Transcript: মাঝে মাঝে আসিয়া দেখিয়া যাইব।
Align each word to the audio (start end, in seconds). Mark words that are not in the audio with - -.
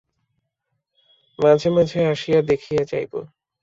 মাঝে 1.39 1.69
মাঝে 1.69 1.99
আসিয়া 2.07 2.39
দেখিয়া 2.41 2.83
যাইব। 2.83 3.13